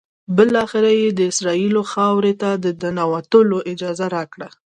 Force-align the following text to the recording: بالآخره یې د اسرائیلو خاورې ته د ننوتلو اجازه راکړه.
بالآخره 0.35 0.91
یې 0.99 1.07
د 1.13 1.19
اسرائیلو 1.31 1.81
خاورې 1.91 2.33
ته 2.41 2.49
د 2.63 2.65
ننوتلو 2.97 3.57
اجازه 3.71 4.05
راکړه. 4.15 4.47